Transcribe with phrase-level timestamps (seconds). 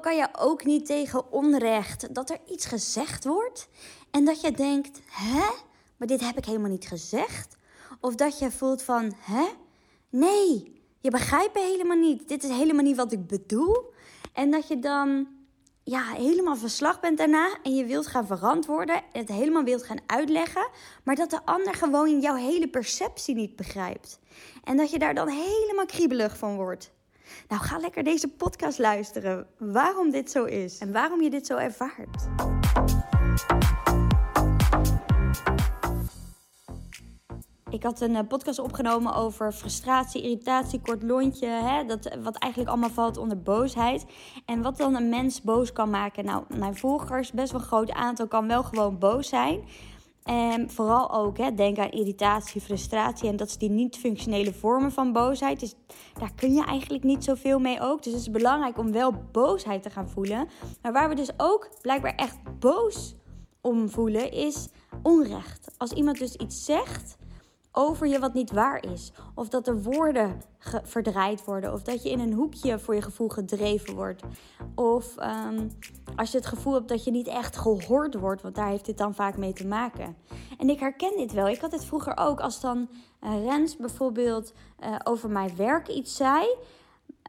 [0.00, 3.68] kan je ook niet tegen onrecht dat er iets gezegd wordt
[4.10, 5.50] en dat je denkt, hè,
[5.96, 7.56] maar dit heb ik helemaal niet gezegd?
[8.00, 9.46] Of dat je voelt van, hè,
[10.10, 12.28] nee, je begrijpt me helemaal niet.
[12.28, 13.92] Dit is helemaal niet wat ik bedoel.
[14.32, 15.28] En dat je dan
[15.82, 20.68] ja, helemaal verslag bent daarna en je wilt gaan verantwoorden, het helemaal wilt gaan uitleggen,
[21.04, 24.18] maar dat de ander gewoon jouw hele perceptie niet begrijpt.
[24.64, 26.93] En dat je daar dan helemaal kriebelig van wordt.
[27.48, 29.46] Nou, ga lekker deze podcast luisteren.
[29.58, 32.28] Waarom dit zo is en waarom je dit zo ervaart.
[37.74, 41.46] Ik had een eh, podcast opgenomen over frustratie, irritatie, kort lontje.
[41.46, 44.04] Hè, dat, wat eigenlijk allemaal valt onder boosheid.
[44.46, 46.24] En wat dan een mens boos kan maken.
[46.24, 49.64] Nou, mijn volgers, best wel een groot aantal, kan wel gewoon boos zijn.
[50.24, 53.28] En vooral ook, hè, denk aan irritatie, frustratie.
[53.28, 55.60] En dat is die niet-functionele vormen van boosheid.
[55.60, 55.74] Dus
[56.18, 58.02] daar kun je eigenlijk niet zoveel mee ook.
[58.02, 60.48] Dus het is belangrijk om wel boosheid te gaan voelen.
[60.82, 63.14] Maar waar we dus ook blijkbaar echt boos
[63.60, 64.68] om voelen, is
[65.02, 65.74] onrecht.
[65.76, 67.16] Als iemand dus iets zegt
[67.76, 69.12] over je wat niet waar is.
[69.34, 70.42] Of dat er woorden
[70.82, 71.72] verdraaid worden.
[71.72, 74.22] Of dat je in een hoekje voor je gevoel gedreven wordt.
[74.74, 75.70] Of um,
[76.16, 78.42] als je het gevoel hebt dat je niet echt gehoord wordt.
[78.42, 80.16] Want daar heeft dit dan vaak mee te maken.
[80.58, 81.48] En ik herken dit wel.
[81.48, 82.40] Ik had het vroeger ook.
[82.40, 82.88] Als dan
[83.22, 86.46] uh, Rens bijvoorbeeld uh, over mijn werk iets zei.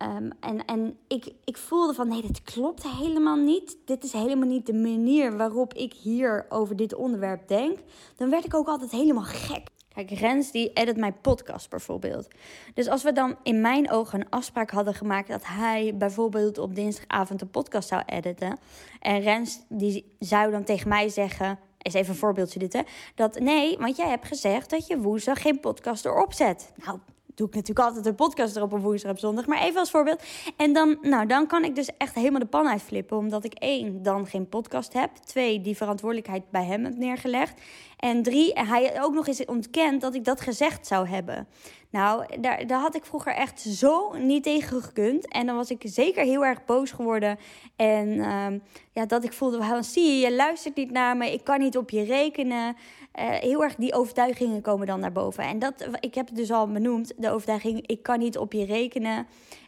[0.03, 3.77] Um, en en ik, ik voelde van nee, dit klopt helemaal niet.
[3.85, 7.79] Dit is helemaal niet de manier waarop ik hier over dit onderwerp denk.
[8.15, 9.73] Dan werd ik ook altijd helemaal gek.
[9.95, 12.27] Kijk, Rens die edit mijn podcast bijvoorbeeld.
[12.73, 16.75] Dus als we dan in mijn ogen een afspraak hadden gemaakt dat hij bijvoorbeeld op
[16.75, 18.57] dinsdagavond een podcast zou editen.
[18.99, 22.81] En Rens die zou dan tegen mij zeggen, is even een voorbeeldje dit hè,
[23.15, 26.71] dat nee, want jij hebt gezegd dat je woensdag geen podcast erop zet.
[26.85, 26.99] Nou,
[27.35, 29.45] doe ik natuurlijk altijd een podcast erop op woensdag op zondag.
[29.45, 30.23] Maar even als voorbeeld.
[30.57, 33.17] En dan, nou, dan kan ik dus echt helemaal de pan uitflippen.
[33.17, 35.15] Omdat ik één, dan geen podcast heb.
[35.15, 37.61] Twee, die verantwoordelijkheid bij hem heb neergelegd.
[38.05, 41.47] En drie, hij ook nog eens ontkent dat ik dat gezegd zou hebben.
[41.89, 45.27] Nou, daar, daar had ik vroeger echt zo niet tegen gekund.
[45.27, 47.37] En dan was ik zeker heel erg boos geworden.
[47.75, 48.47] En uh,
[48.91, 51.33] ja, dat ik voelde, well, zie je, je luistert niet naar me.
[51.33, 52.75] Ik kan niet op je rekenen.
[53.19, 55.43] Uh, heel erg die overtuigingen komen dan naar boven.
[55.43, 58.65] En dat, ik heb het dus al benoemd, de overtuiging, ik kan niet op je
[58.65, 59.27] rekenen.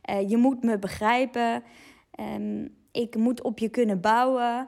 [0.10, 1.64] Uh, je moet me begrijpen.
[2.20, 4.68] Um, ik moet op je kunnen bouwen.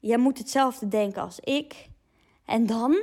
[0.00, 1.88] Jij moet hetzelfde denken als ik.
[2.48, 3.02] En dan,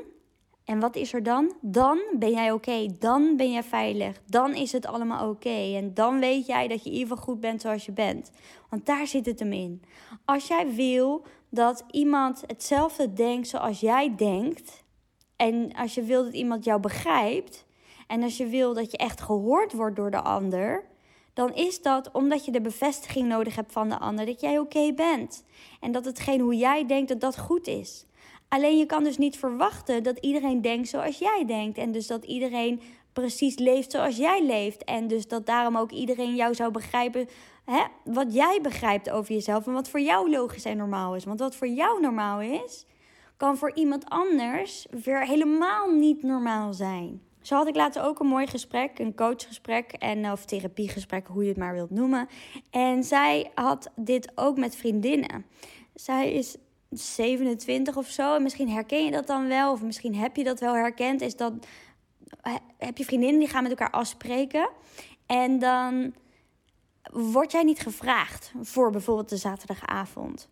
[0.64, 1.54] en wat is er dan?
[1.62, 5.76] Dan ben jij oké, dan ben jij veilig, dan is het allemaal oké.
[5.76, 8.32] En dan weet jij dat je in ieder geval goed bent zoals je bent.
[8.70, 9.82] Want daar zit het hem in.
[10.26, 14.84] Als jij wil dat iemand hetzelfde denkt zoals jij denkt,
[15.36, 17.66] en als je wil dat iemand jou begrijpt,
[18.08, 20.84] en als je wil dat je echt gehoord wordt door de ander,
[21.34, 24.94] dan is dat omdat je de bevestiging nodig hebt van de ander dat jij oké
[24.94, 25.44] bent.
[25.80, 28.06] En dat hetgeen hoe jij denkt dat dat goed is.
[28.56, 31.78] Alleen je kan dus niet verwachten dat iedereen denkt zoals jij denkt.
[31.78, 32.82] En dus dat iedereen
[33.14, 34.84] precies leeft zoals jij leeft.
[34.84, 37.28] En dus dat daarom ook iedereen jou zou begrijpen
[37.66, 39.68] hè, wat jij begrijpt over jezelf.
[39.68, 41.24] En wat voor jou logisch en normaal is.
[41.24, 42.86] Want wat voor jou normaal is,
[43.38, 47.22] kan voor iemand anders weer helemaal niet normaal zijn.
[47.42, 51.50] Zo had ik later ook een mooi gesprek, een coachgesprek en of therapiegesprek, hoe je
[51.50, 52.28] het maar wilt noemen.
[52.70, 55.46] En zij had dit ook met vriendinnen.
[55.94, 56.58] Zij is
[56.98, 58.36] 27 of zo.
[58.36, 61.22] En misschien herken je dat dan wel, of misschien heb je dat wel herkend.
[61.22, 61.54] Is dat
[62.78, 64.70] heb je vriendinnen die gaan met elkaar afspreken.
[65.26, 66.14] En dan
[67.12, 70.50] word jij niet gevraagd voor bijvoorbeeld de zaterdagavond.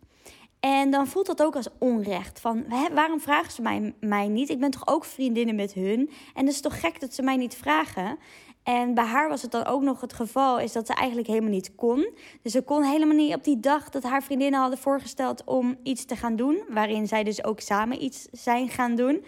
[0.60, 2.40] En dan voelt dat ook als onrecht.
[2.40, 4.48] Van waarom vragen ze mij, mij niet?
[4.48, 6.10] Ik ben toch ook vriendinnen met hun?
[6.34, 8.18] En het is toch gek dat ze mij niet vragen?
[8.64, 11.50] En bij haar was het dan ook nog het geval, is dat ze eigenlijk helemaal
[11.50, 12.08] niet kon.
[12.42, 16.04] Dus ze kon helemaal niet op die dag dat haar vriendinnen hadden voorgesteld om iets
[16.04, 19.24] te gaan doen, waarin zij dus ook samen iets zijn gaan doen.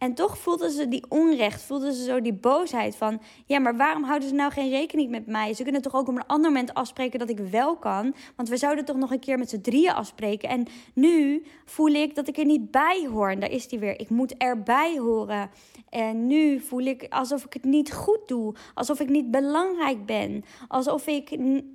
[0.00, 3.20] En toch voelden ze die onrecht, voelden ze zo die boosheid van...
[3.46, 5.54] ja, maar waarom houden ze nou geen rekening met mij?
[5.54, 8.14] Ze kunnen toch ook op een ander moment afspreken dat ik wel kan?
[8.36, 10.48] Want we zouden toch nog een keer met z'n drieën afspreken?
[10.48, 13.30] En nu voel ik dat ik er niet bij hoor.
[13.30, 14.00] En daar is die weer.
[14.00, 15.50] Ik moet erbij horen.
[15.88, 18.54] En nu voel ik alsof ik het niet goed doe.
[18.74, 20.44] Alsof ik niet belangrijk ben.
[20.68, 21.30] Alsof ik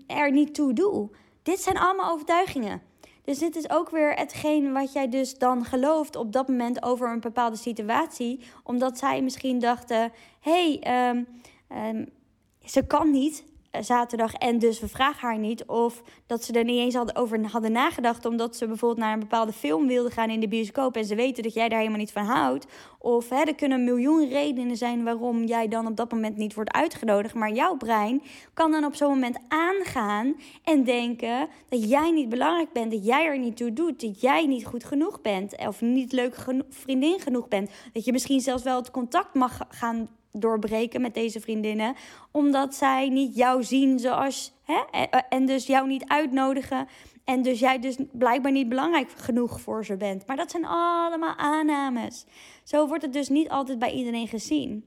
[0.07, 1.09] er niet toe doe.
[1.43, 2.81] Dit zijn allemaal overtuigingen.
[3.25, 7.11] Dus dit is ook weer hetgeen wat jij dus dan gelooft op dat moment over
[7.11, 8.39] een bepaalde situatie.
[8.63, 11.27] Omdat zij misschien dachten: hé, hey, um,
[11.77, 12.09] um,
[12.65, 13.43] ze kan niet.
[13.83, 15.65] Zaterdag en dus we vragen haar niet.
[15.65, 19.53] Of dat ze er niet eens over hadden nagedacht omdat ze bijvoorbeeld naar een bepaalde
[19.53, 22.25] film wilde gaan in de bioscoop en ze weten dat jij daar helemaal niet van
[22.25, 22.65] houdt.
[22.99, 26.71] Of hè, er kunnen miljoen redenen zijn waarom jij dan op dat moment niet wordt
[26.71, 27.33] uitgenodigd.
[27.33, 28.21] Maar jouw brein
[28.53, 33.25] kan dan op zo'n moment aangaan en denken dat jij niet belangrijk bent, dat jij
[33.25, 37.47] er niet toe doet, dat jij niet goed genoeg bent of niet leuke vriendin genoeg
[37.47, 37.71] bent.
[37.93, 40.09] Dat je misschien zelfs wel het contact mag gaan
[40.39, 41.95] doorbreken met deze vriendinnen.
[42.31, 44.53] Omdat zij niet jou zien zoals.
[44.63, 46.87] Hè, en dus jou niet uitnodigen.
[47.23, 50.27] En dus jij dus blijkbaar niet belangrijk genoeg voor ze bent.
[50.27, 52.25] Maar dat zijn allemaal aannames.
[52.63, 54.85] Zo wordt het dus niet altijd bij iedereen gezien.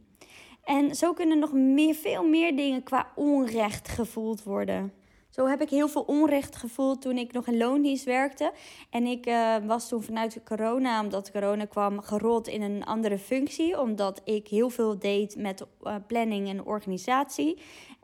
[0.65, 4.93] En zo kunnen nog meer, veel meer dingen qua onrecht gevoeld worden.
[5.39, 8.53] Zo heb ik heel veel onrecht gevoeld toen ik nog in loondienst werkte.
[8.91, 13.81] En ik uh, was toen vanuit corona, omdat corona kwam, gerold in een andere functie.
[13.81, 17.59] Omdat ik heel veel deed met uh, planning en organisatie.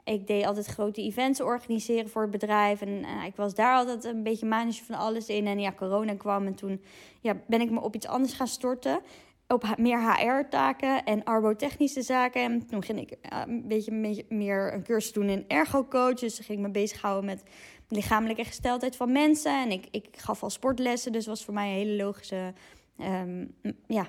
[0.05, 2.81] Ik deed altijd grote events organiseren voor het bedrijf.
[2.81, 5.47] En uh, ik was daar altijd een beetje manager van alles in.
[5.47, 6.81] En ja, corona kwam en toen
[7.21, 9.01] ja, ben ik me op iets anders gaan storten
[9.49, 12.43] op meer HR-taken en arbotechnische zaken.
[12.43, 16.15] En toen ging ik eh, een beetje meer een cursus doen in ergo-coach.
[16.15, 17.43] Dus ging ik me bezighouden met
[17.89, 19.63] lichamelijke gesteldheid van mensen.
[19.63, 22.53] En ik, ik gaf al sportlessen, dus was voor mij een hele logische
[23.01, 23.55] um,
[23.87, 24.07] ja,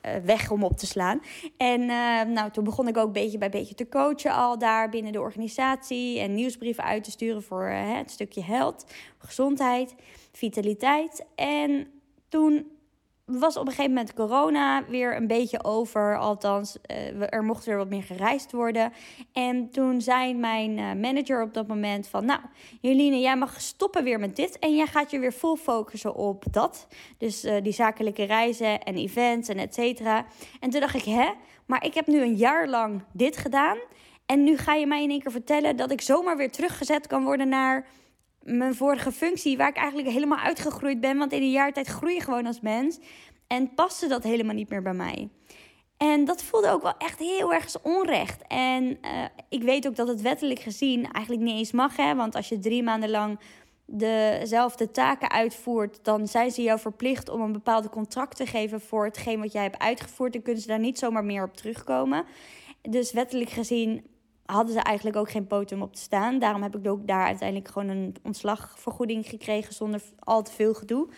[0.00, 1.20] eh, weg om op te slaan.
[1.56, 5.12] En uh, nou, toen begon ik ook beetje bij beetje te coachen al daar binnen
[5.12, 6.18] de organisatie.
[6.18, 8.84] En nieuwsbrieven uit te sturen voor het stukje health,
[9.18, 9.94] gezondheid,
[10.32, 11.26] vitaliteit.
[11.34, 11.86] En
[12.28, 12.77] toen
[13.28, 16.18] was op een gegeven moment corona weer een beetje over.
[16.18, 18.92] Althans, uh, er mocht weer wat meer gereisd worden.
[19.32, 22.24] En toen zei mijn uh, manager op dat moment van...
[22.24, 22.40] Nou,
[22.80, 24.58] Joline, jij mag stoppen weer met dit.
[24.58, 26.86] En jij gaat je weer vol focussen op dat.
[27.18, 30.26] Dus uh, die zakelijke reizen en events en et cetera.
[30.60, 31.30] En toen dacht ik, hè?
[31.66, 33.78] Maar ik heb nu een jaar lang dit gedaan.
[34.26, 37.24] En nu ga je mij in één keer vertellen dat ik zomaar weer teruggezet kan
[37.24, 37.86] worden naar
[38.56, 41.18] mijn vorige functie, waar ik eigenlijk helemaal uitgegroeid ben.
[41.18, 42.98] Want in een jaar tijd groei je gewoon als mens.
[43.46, 45.28] En paste dat helemaal niet meer bij mij.
[45.96, 48.42] En dat voelde ook wel echt heel erg onrecht.
[48.46, 51.96] En uh, ik weet ook dat het wettelijk gezien eigenlijk niet eens mag.
[51.96, 52.14] Hè?
[52.14, 53.38] Want als je drie maanden lang
[53.86, 59.04] dezelfde taken uitvoert, dan zijn ze jou verplicht om een bepaalde contract te geven voor
[59.04, 60.32] hetgeen wat jij hebt uitgevoerd.
[60.32, 62.24] Dan kunnen ze daar niet zomaar meer op terugkomen.
[62.82, 64.04] Dus wettelijk gezien
[64.52, 66.38] hadden ze eigenlijk ook geen poten op te staan.
[66.38, 71.08] Daarom heb ik ook daar uiteindelijk gewoon een ontslagvergoeding gekregen zonder al te veel gedoe.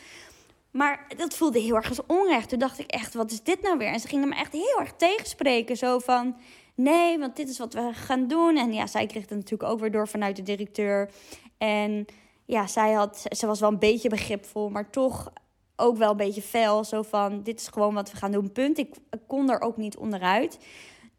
[0.71, 2.49] Maar dat voelde heel erg als onrecht.
[2.49, 3.88] Toen dacht ik echt, wat is dit nou weer?
[3.88, 5.77] En ze gingen me echt heel erg tegenspreken.
[5.77, 6.37] Zo van,
[6.75, 8.56] nee, want dit is wat we gaan doen.
[8.56, 11.11] En ja, zij kreeg het natuurlijk ook weer door vanuit de directeur.
[11.59, 12.06] En
[12.44, 15.33] ja, zij had, ze was wel een beetje begripvol, maar toch
[15.76, 16.85] ook wel een beetje fel.
[16.85, 18.79] Zo van, dit is gewoon wat we gaan doen, punt.
[18.79, 18.94] Ik
[19.26, 20.59] kon er ook niet onderuit.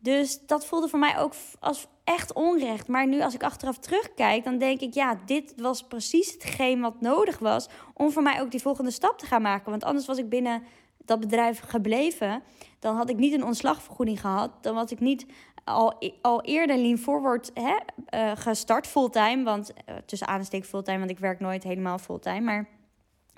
[0.01, 2.87] Dus dat voelde voor mij ook als echt onrecht.
[2.87, 7.01] Maar nu als ik achteraf terugkijk, dan denk ik, ja, dit was precies hetgeen wat
[7.01, 9.69] nodig was om voor mij ook die volgende stap te gaan maken.
[9.69, 10.63] Want anders was ik binnen
[11.05, 12.43] dat bedrijf gebleven.
[12.79, 14.51] Dan had ik niet een ontslagvergoeding gehad.
[14.61, 15.25] Dan was ik niet
[15.63, 17.75] al, al eerder lean forward hè,
[18.15, 19.43] uh, gestart fulltime.
[19.43, 22.41] Want uh, tussen aanstek fulltime, want ik werk nooit helemaal fulltime.
[22.41, 22.67] Maar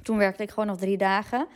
[0.01, 1.47] toen werkte ik gewoon nog drie dagen.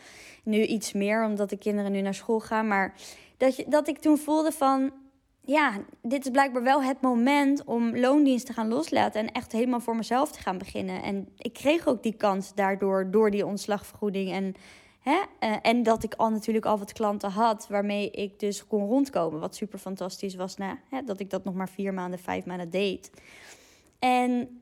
[0.43, 2.67] Nu iets meer, omdat de kinderen nu naar school gaan.
[2.67, 2.93] Maar
[3.37, 4.91] dat, je, dat ik toen voelde van,
[5.47, 9.79] ja, dit is blijkbaar wel het moment om loondienst te gaan loslaten en echt helemaal
[9.79, 11.03] voor mezelf te gaan beginnen.
[11.03, 14.31] En ik kreeg ook die kans daardoor, door die ontslagvergoeding.
[14.31, 14.55] En,
[14.99, 18.87] hè, uh, en dat ik al natuurlijk al wat klanten had waarmee ik dus kon
[18.87, 19.39] rondkomen.
[19.39, 22.69] Wat super fantastisch was, na, hè, dat ik dat nog maar vier maanden, vijf maanden
[22.69, 23.11] deed.
[23.99, 24.61] En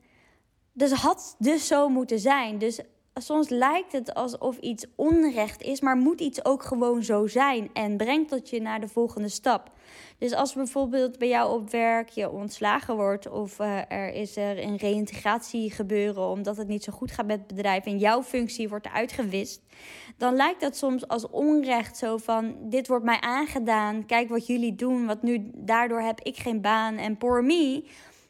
[0.72, 2.58] dus had dus zo moeten zijn.
[2.58, 2.80] Dus
[3.14, 7.96] soms lijkt het alsof iets onrecht is, maar moet iets ook gewoon zo zijn en
[7.96, 9.70] brengt dat je naar de volgende stap.
[10.18, 14.62] Dus als bijvoorbeeld bij jou op werk je ontslagen wordt of uh, er is er
[14.62, 18.68] een reïntegratie gebeuren omdat het niet zo goed gaat met het bedrijf en jouw functie
[18.68, 19.62] wordt uitgewist,
[20.16, 24.74] dan lijkt dat soms als onrecht zo van dit wordt mij aangedaan, kijk wat jullie
[24.74, 27.84] doen, wat nu daardoor heb ik geen baan en poor me.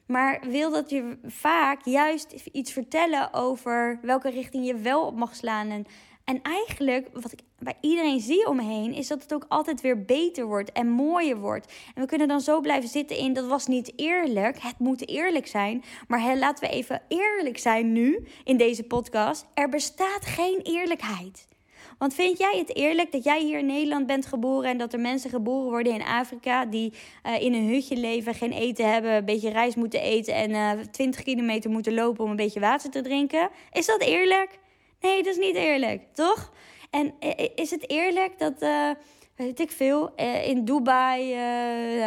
[0.07, 5.35] Maar wil dat je vaak juist iets vertellen over welke richting je wel op mag
[5.35, 5.71] slaan.
[5.71, 5.87] En,
[6.27, 9.81] en eigenlijk, wat ik bij iedereen zie om me heen, is dat het ook altijd
[9.81, 11.73] weer beter wordt en mooier wordt.
[11.95, 14.59] En we kunnen dan zo blijven zitten in dat was niet eerlijk.
[14.61, 15.85] Het moet eerlijk zijn.
[16.09, 19.47] Maar laten we even eerlijk zijn nu in deze podcast.
[19.55, 21.49] Er bestaat geen eerlijkheid.
[21.99, 25.01] Want vind jij het eerlijk dat jij hier in Nederland bent geboren en dat er
[25.01, 26.93] mensen geboren worden in Afrika die
[27.27, 30.73] uh, in een hutje leven, geen eten hebben, een beetje rijst moeten eten en uh,
[30.73, 33.51] eh, 20 kilometer moeten lopen om een beetje water te drinken?
[33.73, 34.59] Is dat eerlijk?
[35.01, 36.53] Nee, dat is niet eerlijk, toch?
[36.91, 38.55] En uh, is het eerlijk dat,
[39.37, 41.35] weet ik veel, in Dubai,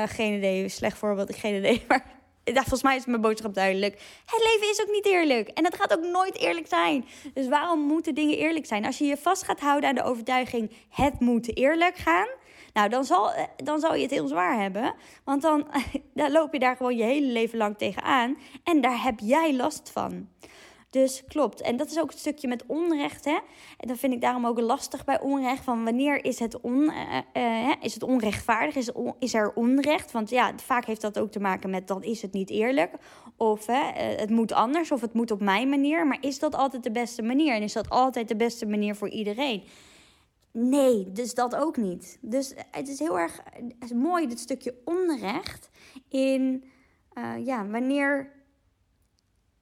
[0.07, 2.19] geen idee, slecht voorbeeld, geen idee, maar
[2.53, 3.93] volgens mij is mijn boodschap duidelijk.
[4.25, 5.47] Het leven is ook niet eerlijk.
[5.47, 7.05] En het gaat ook nooit eerlijk zijn.
[7.33, 8.85] Dus waarom moeten dingen eerlijk zijn?
[8.85, 12.27] Als je je vast gaat houden aan de overtuiging: het moet eerlijk gaan.
[12.73, 14.93] Nou, dan zal, eh, dan zal je het heel zwaar hebben.
[15.23, 15.67] Want dan,
[16.13, 18.37] dan loop je daar gewoon je hele leven lang tegenaan.
[18.63, 20.29] En daar heb jij last van.
[20.89, 21.61] Dus klopt.
[21.61, 23.25] En dat is ook het stukje met onrecht.
[23.25, 23.37] Hè?
[23.77, 25.63] En dat vind ik daarom ook lastig bij onrecht.
[25.63, 26.91] Van wanneer is het, on,
[27.33, 28.75] uh, is het onrechtvaardig?
[28.75, 30.11] Is, is er onrecht?
[30.11, 32.93] Want ja, vaak heeft dat ook te maken met dan is het niet eerlijk.
[33.37, 33.65] Of
[34.15, 34.91] het moet anders.
[34.91, 36.07] Of het moet op mijn manier.
[36.07, 37.53] Maar is dat altijd de beste manier?
[37.53, 39.63] En is dat altijd de beste manier voor iedereen?
[40.51, 42.17] Nee, dus dat ook niet.
[42.21, 45.69] Dus het is heel erg het is mooi, dit stukje onrecht.
[46.07, 46.63] In
[47.43, 48.38] ja, wanneer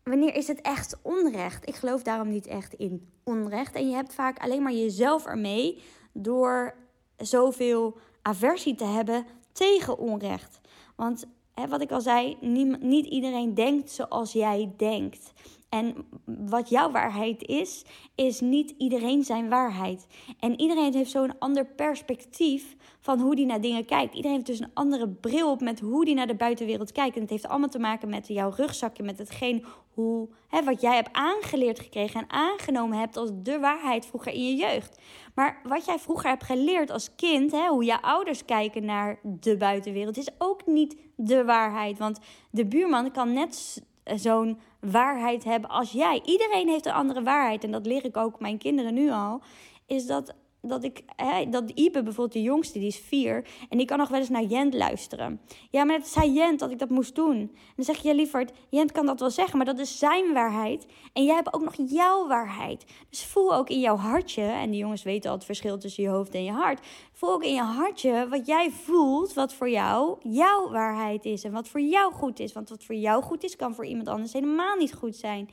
[0.08, 1.68] wanneer is het echt onrecht?
[1.68, 3.76] Ik geloof daarom niet echt in onrecht.
[3.76, 6.76] En je hebt vaak alleen maar jezelf ermee door
[7.18, 10.60] zoveel aversie te hebben tegen onrecht.
[10.96, 15.34] Want hè, wat ik al zei, niet, niet iedereen denkt zoals jij denkt.
[15.70, 15.96] En
[16.26, 20.08] wat jouw waarheid is, is niet iedereen zijn waarheid.
[20.40, 24.16] En iedereen heeft zo'n ander perspectief van hoe die naar dingen kijkt.
[24.16, 27.16] Iedereen heeft dus een andere bril op met hoe die naar de buitenwereld kijkt.
[27.16, 30.96] En het heeft allemaal te maken met jouw rugzakje, met hetgeen hoe, hè, wat jij
[30.96, 35.02] hebt aangeleerd gekregen en aangenomen hebt als de waarheid vroeger in je jeugd.
[35.36, 39.58] Maar wat jij vroeger hebt geleerd als kind, hè, hoe je ouders kijken naar de
[39.58, 41.98] buitenwereld, is ook niet de waarheid.
[41.98, 42.20] Want
[42.52, 43.84] de buurman kan net
[44.16, 46.22] zo'n waarheid hebben als jij.
[46.26, 47.64] Iedereen heeft een andere waarheid.
[47.64, 49.42] En dat leer ik ook mijn kinderen nu al.
[49.86, 53.48] Is dat dat ik, hè, dat Ipe bijvoorbeeld, de jongste, die is vier.
[53.70, 55.42] En die kan nog wel eens naar Jent luisteren.
[55.72, 57.38] Ja, maar het zei Jent dat ik dat moest doen.
[57.38, 60.34] En dan zeg je, ja, lieverd, Jent kan dat wel zeggen, maar dat is zijn
[60.34, 60.86] waarheid.
[61.14, 62.86] En jij hebt ook nog jouw waarheid.
[63.10, 66.10] Dus voel ook in jouw hartje, en die jongens weten al het verschil tussen je
[66.10, 66.86] hoofd en je hart.
[67.14, 71.44] Voel ook in je hartje wat jij voelt, wat voor jou jouw waarheid is.
[71.44, 72.54] En wat voor jou goed is.
[72.54, 75.50] Want wat voor jou goed is, kan voor iemand anders helemaal niet goed zijn.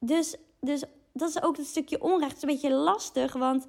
[0.00, 2.32] Dus, dus dat is ook het stukje onrecht.
[2.32, 3.66] Het is een beetje lastig, want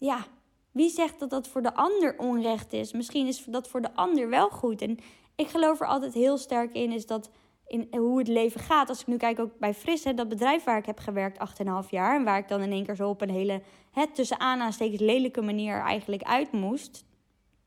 [0.00, 0.26] ja,
[0.70, 2.92] wie zegt dat dat voor de ander onrecht is?
[2.92, 4.82] Misschien is dat voor de ander wel goed.
[4.82, 4.98] En
[5.36, 7.30] ik geloof er altijd heel sterk in, is dat
[7.66, 8.88] in hoe het leven gaat.
[8.88, 11.38] Als ik nu kijk ook bij Fris, hè, dat bedrijf waar ik heb gewerkt
[11.84, 12.16] 8,5 jaar.
[12.16, 15.42] En waar ik dan in één keer zo op een hele, hè, tussen aanhalingstekens, lelijke
[15.42, 17.04] manier eigenlijk uit moest.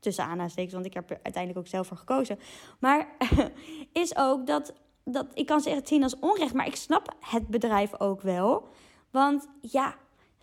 [0.00, 2.38] Tussen aanhalingstekens, want ik heb er uiteindelijk ook zelf voor gekozen.
[2.80, 3.16] Maar
[3.92, 4.74] is ook dat,
[5.04, 6.54] dat ik kan het zien als onrecht.
[6.54, 8.68] Maar ik snap het bedrijf ook wel.
[9.10, 9.94] Want ja,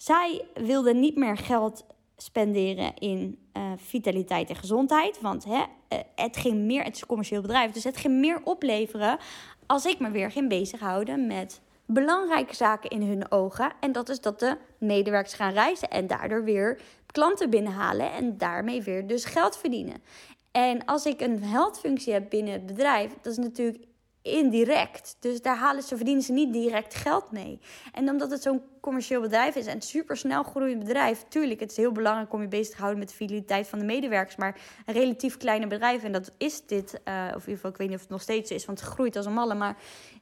[0.02, 1.86] zij wilde niet meer geld
[2.18, 5.22] spenderen in uh, vitaliteit en gezondheid.
[5.22, 8.42] Want hè, uh, het ging meer, het is een commercieel bedrijf, dus het ging meer
[8.44, 9.18] opleveren
[9.66, 13.72] als ik me weer ging bezighouden met belangrijke zaken in hun ogen.
[13.80, 18.82] En dat is dat de medewerkers gaan reizen en daardoor weer klanten binnenhalen en daarmee
[18.82, 20.04] weer dus geld verdienen.
[20.52, 23.84] En als ik een heldfunctie heb binnen het bedrijf, dat is natuurlijk
[24.22, 25.16] indirect.
[25.20, 27.60] Dus daar halen ze, verdienen ze niet direct geld mee.
[27.94, 31.72] En omdat het zo'n commercieel bedrijf is en een super snel groeiend bedrijf, tuurlijk, het
[31.72, 34.36] is heel belangrijk om je bezig te houden met de fideliteit van de medewerkers.
[34.36, 37.78] Maar een relatief kleine bedrijf, en dat is dit, uh, of in ieder geval, ik
[37.78, 39.54] weet niet of het nog steeds is, want het groeit als een malle.
[39.54, 39.78] Maar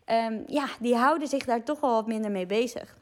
[0.05, 2.98] um, ja, die houden zich daar toch wel wat minder mee bezig.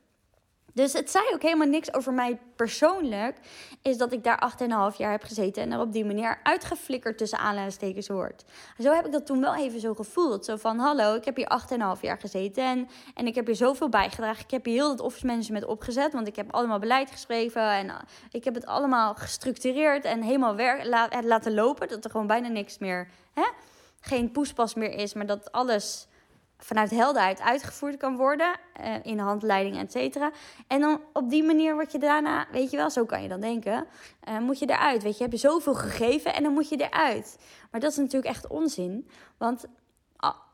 [0.77, 3.37] Dus het zei ook helemaal niks over mij persoonlijk.
[3.81, 4.53] Is dat ik daar
[4.91, 8.45] 8,5 jaar heb gezeten en er op die manier uitgeflikkerd tussen aanleidingstekens wordt.
[8.79, 10.45] Zo heb ik dat toen wel even zo gevoeld.
[10.45, 11.61] Zo van: hallo, ik heb hier
[11.95, 14.43] 8,5 jaar gezeten en, en ik heb hier zoveel bijgedragen.
[14.43, 17.89] Ik heb hier heel het office management opgezet, want ik heb allemaal beleid geschreven en
[17.89, 17.95] eh,
[18.31, 20.85] ik heb het allemaal gestructureerd en helemaal werk,
[21.23, 21.87] laten lopen.
[21.87, 23.47] Dat er gewoon bijna niks meer, hè?
[23.99, 26.07] geen poespas meer is, maar dat alles
[26.57, 28.59] vanuit helderheid uitgevoerd kan worden.
[28.81, 30.31] Uh, in handleiding, et cetera.
[30.67, 33.41] En dan op die manier word je daarna, weet je wel, zo kan je dan
[33.41, 33.85] denken.
[34.29, 35.03] Uh, moet je eruit.
[35.03, 37.37] Weet je, heb je zoveel gegeven en dan moet je eruit.
[37.71, 39.09] Maar dat is natuurlijk echt onzin.
[39.37, 39.65] Want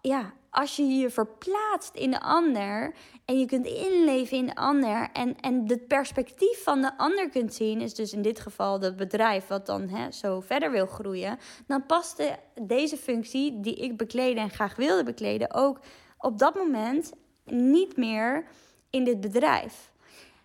[0.03, 2.93] ja, als je je verplaatst in de ander
[3.25, 7.53] en je kunt inleven in de ander en, en het perspectief van de ander kunt
[7.53, 11.39] zien, is dus in dit geval dat bedrijf wat dan hè, zo verder wil groeien,
[11.67, 15.79] dan past de, deze functie die ik bekleden en graag wilde bekleden ook
[16.17, 17.11] op dat moment
[17.45, 18.45] niet meer
[18.89, 19.91] in dit bedrijf.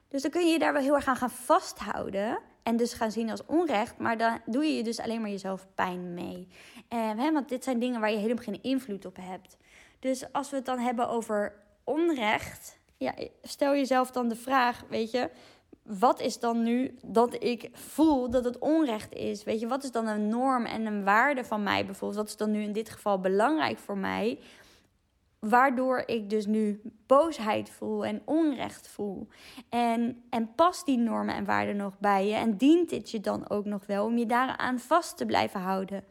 [0.08, 2.38] Dus dan kun je je daar wel heel erg aan gaan vasthouden.
[2.68, 3.98] En dus gaan zien als onrecht.
[3.98, 6.48] Maar dan doe je je dus alleen maar jezelf pijn mee.
[6.88, 9.56] Eh, want dit zijn dingen waar je helemaal geen invloed op hebt.
[9.98, 15.10] Dus als we het dan hebben over onrecht, ja, stel jezelf dan de vraag, weet
[15.10, 15.30] je,
[15.82, 19.44] wat is dan nu dat ik voel dat het onrecht is?
[19.44, 22.20] Weet je, wat is dan een norm en een waarde van mij bijvoorbeeld?
[22.20, 24.38] Wat is dan nu in dit geval belangrijk voor mij?
[25.38, 29.28] Waardoor ik dus nu boosheid voel en onrecht voel.
[29.68, 32.34] En, en past die normen en waarden nog bij je?
[32.34, 36.04] En dient dit je dan ook nog wel om je daaraan vast te blijven houden?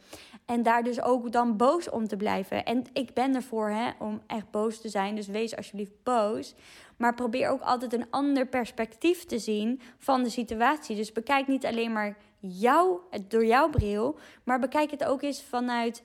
[0.46, 2.66] En daar dus ook dan boos om te blijven.
[2.66, 5.16] En ik ben ervoor hè, om echt boos te zijn.
[5.16, 6.56] Dus wees alsjeblieft boos.
[6.98, 10.96] Maar probeer ook altijd een ander perspectief te zien van de situatie.
[10.96, 14.18] Dus bekijk niet alleen maar jou, door jouw bril.
[14.44, 16.04] Maar bekijk het ook eens vanuit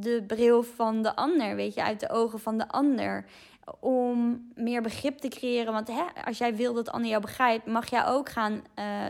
[0.00, 3.24] de bril van de ander, weet je, uit de ogen van de ander.
[3.80, 5.72] Om meer begrip te creëren.
[5.72, 9.04] Want hè, als jij wil dat de ander jou begrijpt, mag jij ook gaan uh,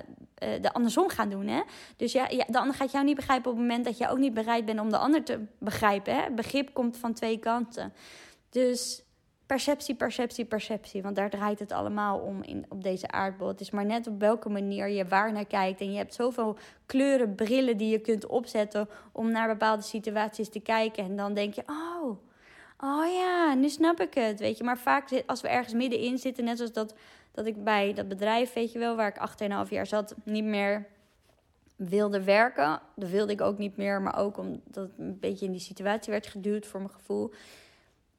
[0.60, 1.46] de andersom gaan doen.
[1.46, 1.62] Hè?
[1.96, 4.18] Dus ja, ja, de ander gaat jou niet begrijpen op het moment dat je ook
[4.18, 6.14] niet bereid bent om de ander te begrijpen.
[6.14, 6.30] Hè?
[6.30, 7.92] Begrip komt van twee kanten.
[8.50, 9.02] Dus
[9.48, 11.02] perceptie, perceptie, perceptie.
[11.02, 13.48] Want daar draait het allemaal om in, op deze aardbol.
[13.48, 15.80] Het is maar net op welke manier je waar naar kijkt.
[15.80, 20.60] En je hebt zoveel kleuren, brillen die je kunt opzetten om naar bepaalde situaties te
[20.60, 21.04] kijken.
[21.04, 22.18] En dan denk je, oh,
[22.80, 24.40] oh ja, nu snap ik het.
[24.40, 26.94] Weet je, maar vaak als we ergens middenin zitten, net zoals dat,
[27.32, 30.86] dat ik bij dat bedrijf, weet je wel, waar ik 8,5 jaar zat, niet meer
[31.76, 32.80] wilde werken.
[32.94, 36.12] Dat wilde ik ook niet meer, maar ook omdat het een beetje in die situatie
[36.12, 37.32] werd geduwd voor mijn gevoel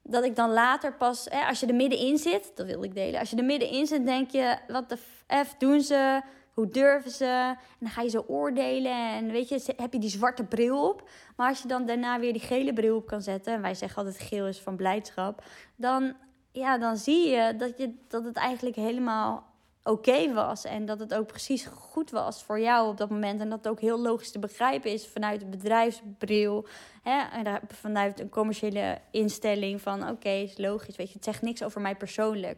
[0.10, 3.20] dat ik dan later pas, hè, als je er middenin zit, dat wil ik delen.
[3.20, 4.98] Als je er middenin zit, denk je, wat de
[5.46, 6.22] F doen ze?
[6.54, 7.25] Hoe durven ze?
[7.25, 11.10] En dan ga je zo oordelen en weet je, heb je die zwarte bril op.
[11.36, 13.98] Maar als je dan daarna weer die gele bril op kan zetten, en wij zeggen
[13.98, 15.44] altijd geel is van blijdschap,
[15.75, 16.16] dan,
[16.51, 19.49] ja, dan zie je dat, je dat het eigenlijk helemaal
[19.89, 20.65] oké was.
[20.65, 23.41] En dat het ook precies goed was voor jou op dat moment.
[23.41, 26.67] En dat het ook heel logisch te begrijpen is vanuit een bedrijfsbril.
[27.03, 27.22] Hè?
[27.22, 30.96] En vanuit een commerciële instelling van oké, is logisch.
[30.96, 32.58] Weet je, het zegt niks over mij persoonlijk.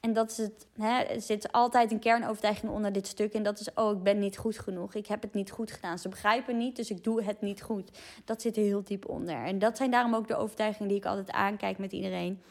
[0.00, 0.66] En dat is het.
[0.76, 3.32] Hè, er zit altijd een kernovertuiging onder dit stuk.
[3.32, 4.94] En dat is: oh, ik ben niet goed genoeg.
[4.94, 5.98] Ik heb het niet goed gedaan.
[5.98, 7.98] Ze begrijpen niet, dus ik doe het niet goed.
[8.24, 9.44] Dat zit er heel diep onder.
[9.44, 12.42] En dat zijn daarom ook de overtuigingen die ik altijd aankijk met iedereen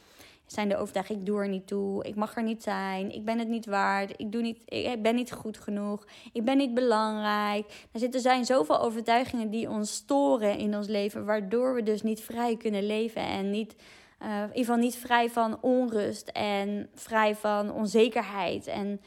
[0.46, 3.40] zijn de overtuiging: ik doe er niet toe, ik mag er niet zijn, ik ben
[3.40, 7.88] het niet waard, ik, doe niet, ik ben niet goed genoeg, ik ben niet belangrijk.
[7.92, 12.22] Er zitten zijn zoveel overtuigingen die ons storen in ons leven, waardoor we dus niet
[12.22, 13.76] vrij kunnen leven en niet,
[14.22, 19.02] uh, in ieder geval niet vrij van onrust en vrij van onzekerheid en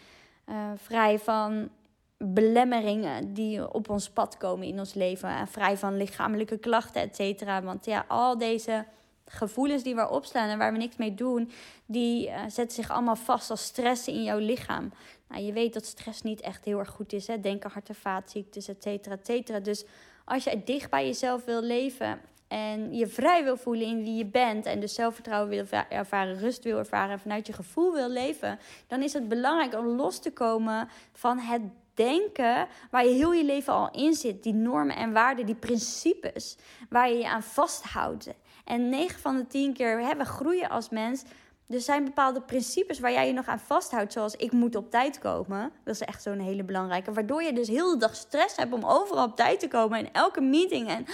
[0.49, 1.69] uh, vrij van
[2.17, 7.17] belemmeringen die op ons pad komen in ons leven en vrij van lichamelijke klachten, et
[7.17, 7.63] cetera.
[7.63, 8.85] Want ja, al deze
[9.29, 11.51] gevoelens die we opslaan en waar we niks mee doen,
[11.87, 14.93] die uh, zetten zich allemaal vast als stressen in jouw lichaam.
[15.29, 17.27] Nou, je weet dat stress niet echt heel erg goed is.
[17.27, 17.41] Hè?
[17.41, 19.61] Denken, hart- en vaatziektes, et cetera, et cetera.
[19.61, 19.85] Dus
[20.25, 24.27] als je dicht bij jezelf wil leven en je vrij wil voelen in wie je
[24.27, 28.59] bent en dus zelfvertrouwen wil ervaren, rust wil ervaren en vanuit je gevoel wil leven,
[28.87, 31.63] dan is het belangrijk om los te komen van het
[31.95, 34.43] denken waar je heel je leven al in zit.
[34.43, 36.57] Die normen en waarden, die principes
[36.89, 38.29] waar je je aan vasthoudt.
[38.69, 41.25] En 9 van de 10 keer, hè, we groeien als mens.
[41.69, 45.19] Er zijn bepaalde principes waar jij je nog aan vasthoudt, zoals ik moet op tijd
[45.19, 45.73] komen.
[45.85, 47.13] Dat is echt zo'n hele belangrijke.
[47.13, 50.13] Waardoor je dus heel de dag stress hebt om overal op tijd te komen in
[50.13, 50.89] elke meeting.
[50.89, 51.05] En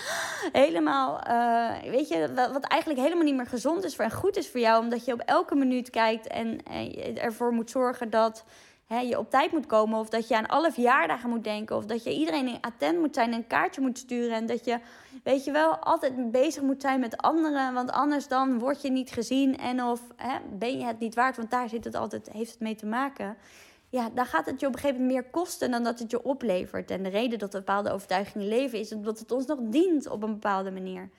[0.53, 4.49] helemaal, uh, weet je, wat eigenlijk helemaal niet meer gezond is voor en goed is
[4.49, 4.83] voor jou.
[4.83, 8.45] Omdat je op elke minuut kijkt en, en ervoor moet zorgen dat
[8.87, 9.99] hè, je op tijd moet komen.
[9.99, 11.77] Of dat je aan alle verjaardagen moet denken.
[11.77, 14.37] Of dat je iedereen attent moet zijn en een kaartje moet sturen.
[14.37, 14.79] En dat je,
[15.23, 17.75] weet je wel, altijd bezig moet zijn met anderen.
[17.75, 19.59] Want anders dan word je niet gezien.
[19.59, 21.37] En of hè, ben je het niet waard.
[21.37, 23.37] Want daar zit het altijd, heeft het mee te maken.
[23.89, 26.23] Ja, dan gaat het je op een gegeven moment meer kosten dan dat het je
[26.23, 26.91] oplevert.
[26.91, 30.33] En de reden dat bepaalde overtuigingen leven is omdat het ons nog dient op een
[30.33, 31.11] bepaalde manier.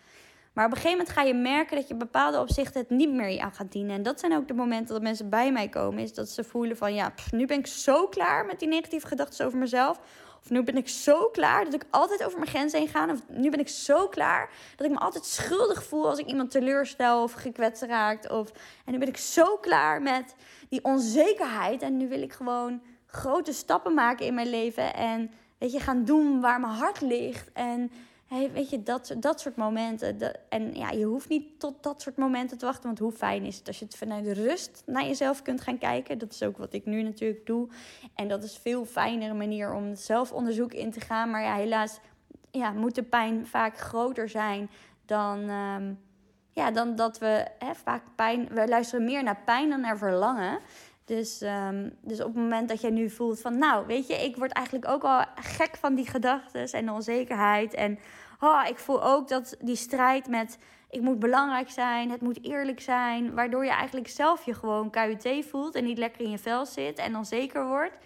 [0.55, 3.41] Maar op een gegeven moment ga je merken dat je bepaalde opzichten het niet meer
[3.41, 3.95] aan gaat dienen.
[3.95, 6.03] En dat zijn ook de momenten dat mensen bij mij komen.
[6.03, 9.45] Is dat ze voelen van ja, nu ben ik zo klaar met die negatieve gedachten
[9.45, 9.99] over mezelf.
[10.41, 13.11] Of nu ben ik zo klaar dat ik altijd over mijn grenzen heen ga.
[13.11, 16.51] Of nu ben ik zo klaar dat ik me altijd schuldig voel als ik iemand
[16.51, 18.29] teleurstel of gekwetst raakt.
[18.29, 18.51] Of,
[18.85, 20.35] en nu ben ik zo klaar met
[20.69, 21.81] die onzekerheid.
[21.81, 24.93] En nu wil ik gewoon grote stappen maken in mijn leven.
[24.93, 27.51] En weet je, gaan doen waar mijn hart ligt.
[27.53, 27.91] En
[28.53, 30.17] Weet je, dat, dat soort momenten.
[30.49, 32.83] En ja, je hoeft niet tot dat soort momenten te wachten.
[32.83, 36.17] Want hoe fijn is het als je het vanuit rust naar jezelf kunt gaan kijken.
[36.17, 37.67] Dat is ook wat ik nu natuurlijk doe.
[38.15, 41.29] En dat is veel fijnere manier om zelfonderzoek in te gaan.
[41.29, 41.99] Maar ja, helaas
[42.51, 44.69] ja, moet de pijn vaak groter zijn
[45.05, 45.93] dan, ehm,
[46.51, 48.47] ja, dan dat we hè, vaak pijn.
[48.51, 50.59] We luisteren meer naar pijn dan naar verlangen.
[51.05, 54.35] Dus, um, dus op het moment dat jij nu voelt van, nou, weet je, ik
[54.35, 57.73] word eigenlijk ook al gek van die gedachten en de onzekerheid.
[57.73, 57.99] En
[58.39, 60.57] oh, ik voel ook dat die strijd met,
[60.89, 63.33] ik moet belangrijk zijn, het moet eerlijk zijn.
[63.33, 66.97] Waardoor je eigenlijk zelf je gewoon KUT voelt en niet lekker in je vel zit
[66.97, 67.97] en onzeker wordt.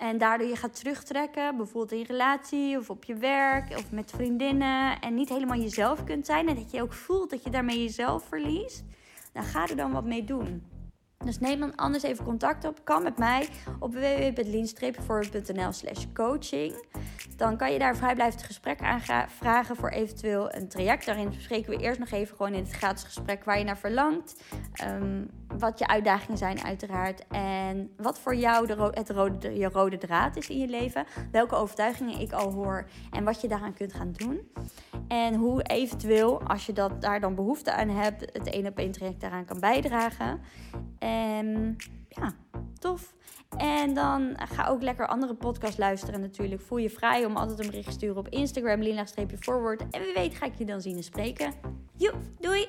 [0.00, 4.10] En daardoor je gaat terugtrekken, bijvoorbeeld in je relatie of op je werk of met
[4.10, 5.00] vriendinnen.
[5.00, 6.48] En niet helemaal jezelf kunt zijn.
[6.48, 8.84] En dat je ook voelt dat je daarmee jezelf verliest.
[9.32, 10.62] Nou, ga er dan wat mee doen.
[11.24, 12.84] Dus neem dan anders even contact op.
[12.84, 16.84] Kan met mij op www.lean-forward.nl slash coaching.
[17.40, 21.06] Dan kan je daar een vrijblijvend gesprek aan vragen voor eventueel een traject.
[21.06, 24.42] Daarin bespreken we eerst nog even gewoon in het gratis gesprek waar je naar verlangt.
[24.84, 27.26] Um, wat je uitdagingen zijn uiteraard.
[27.28, 31.06] En wat voor jou de het rode, je rode draad is in je leven.
[31.30, 34.50] Welke overtuigingen ik al hoor en wat je daaraan kunt gaan doen.
[35.08, 38.92] En hoe eventueel, als je dat, daar dan behoefte aan hebt, het één op één
[38.92, 40.40] traject daaraan kan bijdragen.
[40.98, 41.76] En
[42.08, 42.32] ja,
[42.78, 43.14] tof.
[43.56, 46.60] En dan ga ook lekker andere podcasts luisteren natuurlijk.
[46.60, 49.80] Voel je vrij om altijd een bericht te sturen op Instagram, lina-forward.
[49.90, 51.52] En wie weet ga ik je dan zien en spreken.
[51.96, 52.68] Joep, doei!